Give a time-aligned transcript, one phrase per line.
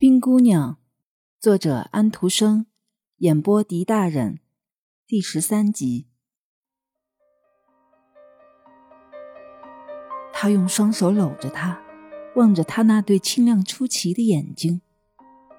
[0.00, 0.78] 冰姑娘，
[1.38, 2.64] 作者安徒生，
[3.18, 4.38] 演播狄大人，
[5.06, 6.06] 第十三集。
[10.32, 11.82] 他用双手搂着她，
[12.36, 14.80] 望着她那对清亮出奇的眼睛。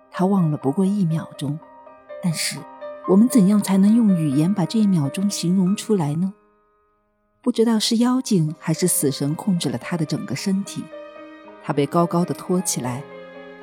[0.10, 1.60] 他望了不过一秒钟，
[2.24, 2.58] 但是
[3.10, 6.34] 我们怎样才能用语言把这一秒钟形容出来呢？
[7.44, 10.84] 不知道是妖精还是死神控制了他的整个身体，
[11.62, 13.04] 他被高高的托起来。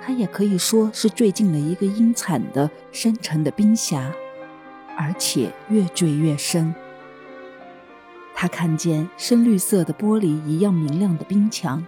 [0.01, 4.13] 他也可以说是坠进了一个阴惨的、深沉的冰峡，
[4.97, 6.75] 而且越坠越深。
[8.35, 11.85] 他看见深绿色的玻璃一样明亮的冰墙，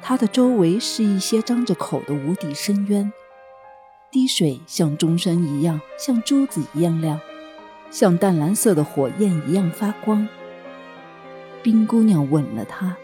[0.00, 3.12] 它的周围是一些张着口的无底深渊，
[4.10, 7.20] 滴水像钟声一样，像珠子一样亮，
[7.90, 10.26] 像淡蓝色的火焰一样发光。
[11.62, 12.96] 冰姑娘吻了他，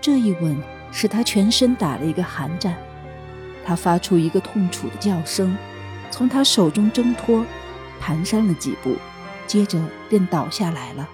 [0.00, 0.56] 这一吻
[0.90, 2.74] 使他全身打了一个寒战。
[3.64, 5.56] 他发出一个痛楚的叫声，
[6.10, 7.44] 从他手中挣脱，
[8.00, 8.94] 蹒跚了几步，
[9.46, 11.08] 接着便倒下来了。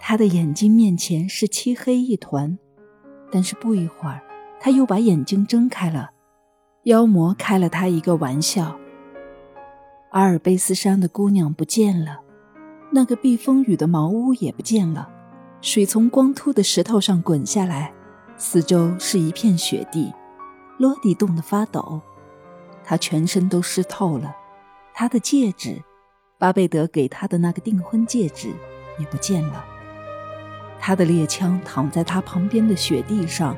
[0.00, 2.58] 他的眼睛面前是漆黑一团，
[3.30, 4.22] 但是不一会儿，
[4.60, 6.10] 他又把眼睛睁开了。
[6.84, 8.76] 妖魔开了他一个玩笑。
[10.10, 12.20] 阿尔卑斯山的姑娘不见了，
[12.90, 15.08] 那个避风雨的茅屋也不见了，
[15.60, 17.92] 水从光秃的石头上滚下来，
[18.36, 20.12] 四周是一片雪地。
[20.84, 21.98] 罗迪冻得发抖，
[22.84, 24.36] 他全身都湿透了。
[24.92, 25.82] 他的戒指，
[26.36, 28.52] 巴贝德给他的那个订婚戒指
[28.98, 29.64] 也不见了。
[30.78, 33.56] 他的猎枪躺在他旁边的雪地上，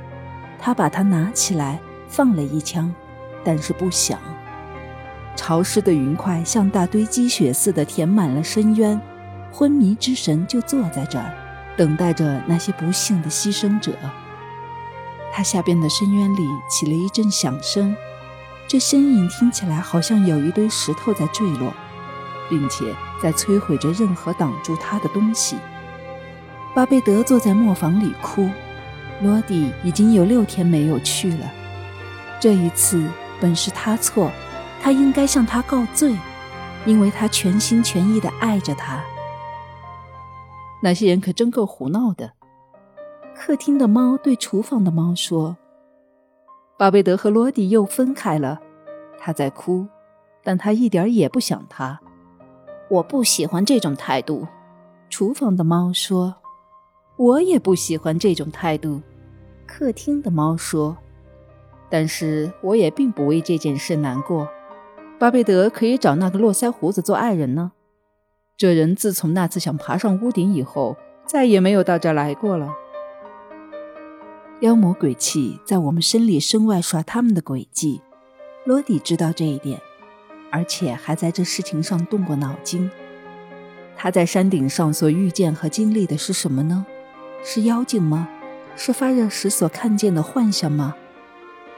[0.57, 2.95] 他把它拿起来放了一枪，
[3.43, 4.21] 但是不响。
[5.35, 9.01] 潮湿的云块像大堆积雪似的填满了深渊，
[9.51, 11.35] 昏迷之神就坐在这儿，
[11.77, 13.95] 等待着那些不幸的牺牲者。
[15.33, 17.95] 他下边的深渊里起了一阵响声，
[18.67, 21.73] 这声音听起来好像有一堆石头在坠落，
[22.49, 25.57] 并且在摧毁着任何挡住他的东西。
[26.75, 28.49] 巴贝德坐在磨坊里哭，
[29.23, 31.51] 罗迪已经有六天没有去了。
[32.41, 33.09] 这一次
[33.41, 34.31] 本是他错，
[34.83, 36.15] 他应该向他告罪，
[36.85, 39.01] 因为他全心全意地爱着他。
[40.83, 42.33] 那些人可真够胡闹的。
[43.39, 45.57] 客厅的猫对厨房的猫说
[46.79, 48.59] ：“巴贝德和罗迪又分开了，
[49.19, 49.87] 他在哭，
[50.43, 52.01] 但他一点也不想他。
[52.89, 54.49] 我不喜欢这种态度。”
[55.11, 56.35] 厨房的猫说
[57.19, 59.03] ：“我也不喜欢这种态度。”
[59.67, 60.97] 客厅的猫说
[61.91, 64.49] ：“但是我也并不为这件事难过。
[65.19, 67.73] 巴贝德可以找那个络腮胡子做爱人呢。
[68.57, 70.97] 这人自从那次想爬上屋顶以后，
[71.27, 72.75] 再也没有到这儿来过了。”
[74.61, 78.01] 妖魔鬼气在我们身里身外耍他们的诡计，
[78.65, 79.79] 罗迪知道这一点，
[80.51, 82.91] 而且还在这事情上动过脑筋。
[83.99, 86.87] 他在山顶上所遇见和经历的是什么呢？
[87.45, 88.31] 是妖精吗？
[88.77, 90.95] 是发热时所看见的幻象吗？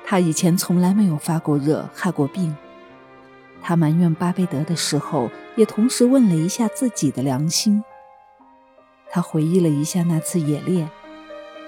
[0.05, 2.57] 他以前从来没有发过热，害过病。
[3.61, 7.83] 他埋怨巴贝德的时候，也同时问了一下自己的良心。
[9.11, 10.89] 他回忆了一下那次野猎。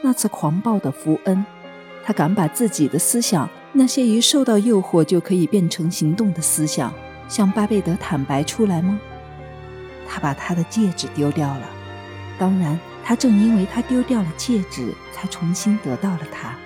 [0.02, 1.44] 那次狂暴的福恩，
[2.02, 6.92] 他敢把自己的思想，那些一受到诱惑就可以变成行动的思想，
[7.28, 8.98] 向巴贝德坦白出来吗？
[10.08, 11.68] 他把他的戒指丢掉了，
[12.38, 16.56] 当然，他正因为他丢掉了戒指，才重新得到了他。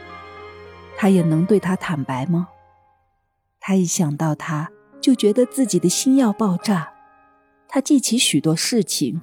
[0.97, 2.49] 他也能对他坦白吗？
[3.61, 4.71] 他一想到他，
[5.01, 6.93] 就觉得自己的心要爆炸。
[7.69, 9.21] 他记起许多事情，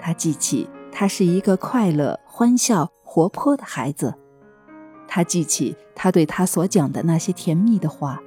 [0.00, 2.90] 他记起他是一个快乐、欢笑。
[3.10, 4.14] 活泼的孩子，
[5.08, 8.20] 他记起他对他所讲的那些甜蜜的话，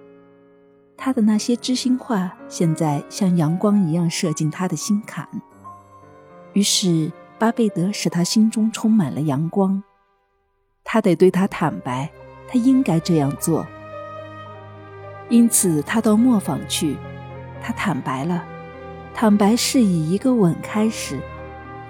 [0.97, 5.29] 他的那些知心话，现在像阳光一样射进他的心坎。
[6.53, 9.83] 于是巴贝德使他心中充满了阳光。
[10.83, 12.09] 他得对他坦白，
[12.47, 13.63] 他应该这样做。
[15.29, 16.97] 因此他到磨坊去，
[17.61, 18.43] 他坦白了。
[19.13, 21.19] 坦白是以一个吻开始，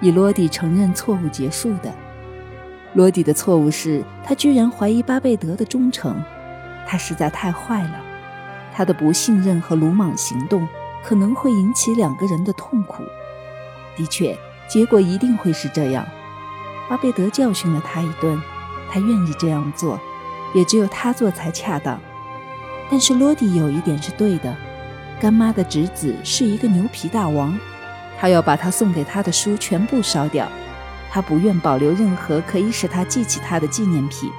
[0.02, 1.90] 以罗迪承认错误结束的。
[2.94, 6.22] 罗迪的错误是他居然怀疑巴贝德的忠诚，
[6.86, 8.00] 他实在太坏了。
[8.74, 10.66] 他的不信任和鲁莽行动
[11.02, 13.02] 可能会引起两个人的痛苦。
[13.96, 14.36] 的确，
[14.68, 16.06] 结果一定会是这样。
[16.88, 18.38] 巴贝德教训了他一顿，
[18.90, 19.98] 他愿意这样做，
[20.54, 21.98] 也只有他做才恰当。
[22.90, 24.54] 但是罗迪有一点是对的：
[25.18, 27.58] 干妈的侄子是一个牛皮大王，
[28.18, 30.46] 他要把他送给他的书全部烧掉。
[31.12, 34.32] 他不愿保留任何可以使他记起他的纪念品。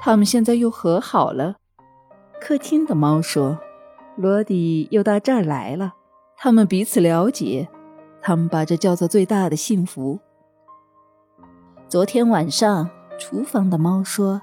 [0.00, 1.56] 他们现在又和好了，
[2.40, 3.58] 客厅的猫说
[4.14, 5.94] ：“罗迪又到这儿来了。
[6.36, 7.68] 他们彼此了解，
[8.22, 10.20] 他们把这叫做最大的幸福。”
[11.90, 12.88] 昨天晚上，
[13.18, 14.42] 厨房的猫说：“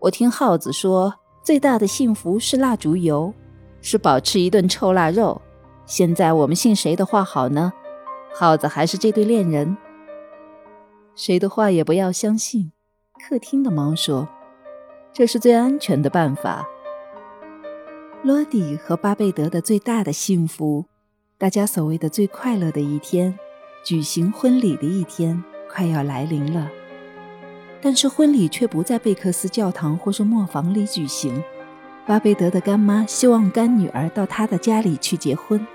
[0.00, 3.32] 我听耗子说，最大的幸福是蜡烛油，
[3.80, 5.40] 是保持一顿臭腊肉。
[5.86, 7.72] 现在我们信谁的话好呢？
[8.40, 9.76] 耗子还是这对恋人？
[11.16, 12.70] 谁的话也不要相信。”
[13.28, 14.28] 客厅的猫说
[15.12, 16.64] ：“这是最安全的办法。”
[18.22, 20.84] 罗迪和巴贝德的最大的幸福，
[21.36, 23.36] 大家所谓的最快乐的一天，
[23.82, 26.70] 举行婚礼的一天，快要来临了。
[27.80, 31.42] 但是婚礼却不在贝克斯教堂或是磨坊里举行。
[32.06, 35.66] 巴贝德的干妈希望干女儿到她的家里去结婚，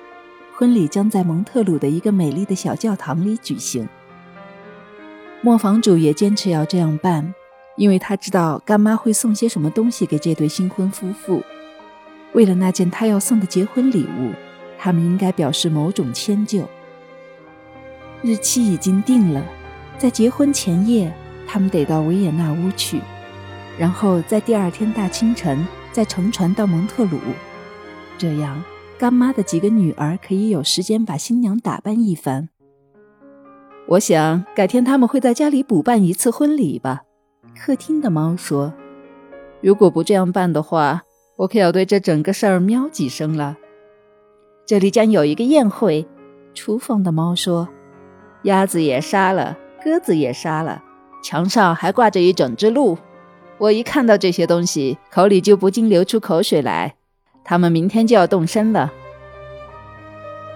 [0.55, 3.87] 婚礼将在蒙特鲁的一个美丽的小教堂里举行。
[5.41, 7.33] 磨坊主也坚持要这样办，
[7.75, 11.43] 因为他知道干妈会送些什么东西给这对新婚夫妇。
[12.33, 14.31] 为了那件他要送的结婚礼物，
[14.77, 16.69] 他们应该表示某种迁就。
[18.21, 19.43] 日期已经定了，
[19.97, 21.11] 在结婚前夜，
[21.47, 23.01] 他们得到维也纳屋去，
[23.77, 27.19] 然后在第二天大清晨再乘船到蒙特鲁。
[28.17, 28.63] 这样，
[29.03, 32.47] 干妈的几个女儿可以有时间把新娘打扮一番。
[33.85, 37.01] 我想改天他们会在家里补办一次婚礼吧。
[37.53, 38.73] 客厅的猫说
[39.59, 41.01] ：“如果不这样办的话。”
[41.35, 43.57] 我可要对这整个事儿喵几声了。
[44.65, 46.07] 这里将有一个宴会。
[46.53, 47.67] 厨房的猫说
[48.43, 50.81] ：“鸭子也杀了，鸽子也杀了，
[51.21, 52.97] 墙上还挂着一整只鹿。
[53.57, 56.95] 我一看到这些东西，口里就不禁流出口水来。
[57.43, 58.91] 他们明天就要动身了。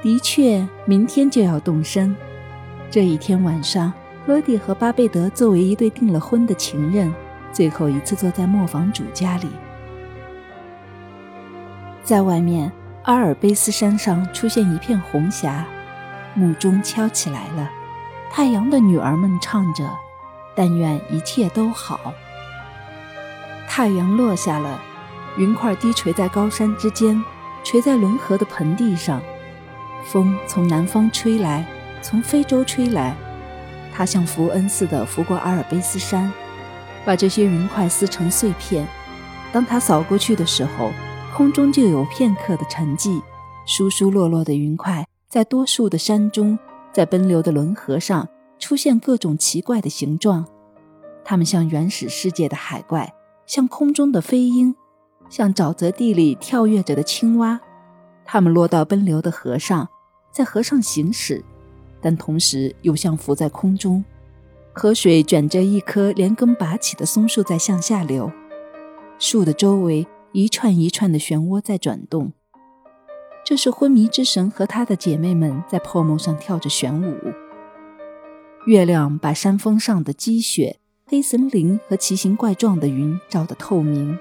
[0.01, 2.15] 的确，明天就要动身。
[2.89, 3.91] 这一天晚上，
[4.25, 7.13] 罗迪和巴贝德作为一对订了婚的情人，
[7.51, 9.47] 最后一次坐在磨坊主家里。
[12.03, 12.71] 在外面，
[13.03, 15.65] 阿尔卑斯山上出现一片红霞，
[16.35, 17.69] 木钟敲起来了。
[18.31, 19.83] 太阳的女儿们唱着
[20.55, 22.13] ：“但愿一切都好。”
[23.67, 24.79] 太阳落下了，
[25.37, 27.23] 云块低垂在高山之间，
[27.63, 29.21] 垂在伦河的盆地上。
[30.03, 31.65] 风从南方吹来，
[32.01, 33.15] 从非洲吹来，
[33.93, 36.31] 它像福恩似的拂过阿尔卑斯山，
[37.05, 38.87] 把这些云块撕成碎片。
[39.51, 40.91] 当它扫过去的时候，
[41.35, 43.21] 空中就有片刻的沉寂，
[43.65, 46.57] 疏疏落落的云块在多数的山中，
[46.91, 50.45] 在奔流的轮河上出现各种奇怪的形状，
[51.23, 53.13] 它们像原始世界的海怪，
[53.45, 54.75] 像空中的飞鹰，
[55.29, 57.59] 像沼泽地里跳跃着的青蛙。
[58.25, 59.87] 它们落到奔流的河上，
[60.31, 61.43] 在河上行驶，
[62.01, 64.03] 但同时又像浮在空中。
[64.73, 68.31] 河水卷着一棵连根拔起的松树在向下流，
[69.17, 70.07] 树的周围。
[70.33, 72.33] 一串一串的漩涡在转动，
[73.43, 77.15] 这是昏迷之神和他的姐妹们在泡沫上跳着旋舞。
[78.67, 80.77] 月亮把山峰上的积雪、
[81.07, 84.19] 黑森林和奇形怪状的云照得透明。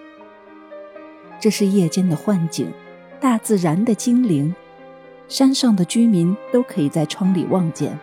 [1.38, 2.73] 这是夜间的幻景，
[3.21, 4.55] 大自然的精灵，
[5.29, 7.99] 山上的居民都可以在窗里望见。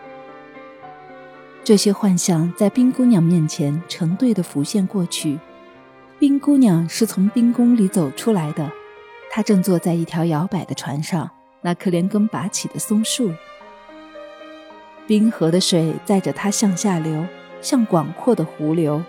[1.62, 5.38] 这些幻象在冰姑娘面前成对的浮现过去。
[6.18, 8.70] 冰姑娘是从冰宫里走出来的，
[9.30, 11.30] 她正坐在一条摇摆的船上，
[11.62, 13.32] 那棵连根拔起的松树。
[15.06, 17.26] 冰河的水载着她向下流，
[17.60, 19.02] 向广阔的湖流。